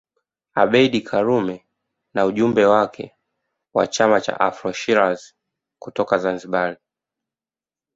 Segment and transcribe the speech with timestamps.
[0.61, 1.65] Abeid Karume
[2.13, 3.15] na ujumbe wake
[3.73, 5.33] wa chama cha Afro Shirazi
[5.79, 6.77] kutoka Zanzibar